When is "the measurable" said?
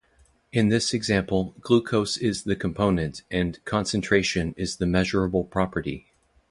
4.77-5.43